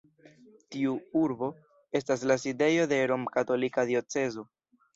[0.75, 1.49] Tiu urbo
[2.01, 4.51] estas la sidejo de romkatolika diocezo.